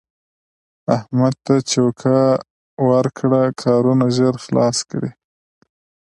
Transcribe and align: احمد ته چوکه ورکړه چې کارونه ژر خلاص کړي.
احمد 0.95 1.33
ته 1.45 1.53
چوکه 1.71 2.15
ورکړه 2.89 3.41
چې 3.49 3.53
کارونه 3.61 4.05
ژر 4.17 4.35
خلاص 4.45 4.77
کړي. 4.89 5.11